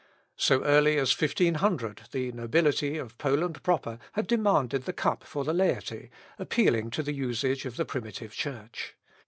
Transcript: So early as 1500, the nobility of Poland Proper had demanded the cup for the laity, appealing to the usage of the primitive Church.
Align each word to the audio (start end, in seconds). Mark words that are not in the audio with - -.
So 0.37 0.63
early 0.63 0.97
as 0.97 1.13
1500, 1.15 2.07
the 2.11 2.31
nobility 2.31 2.97
of 2.97 3.19
Poland 3.19 3.61
Proper 3.61 3.99
had 4.13 4.25
demanded 4.25 4.85
the 4.85 4.93
cup 4.93 5.23
for 5.23 5.43
the 5.43 5.53
laity, 5.53 6.09
appealing 6.39 6.89
to 6.97 7.03
the 7.03 7.13
usage 7.13 7.65
of 7.65 7.77
the 7.77 7.85
primitive 7.85 8.33
Church. 8.33 8.95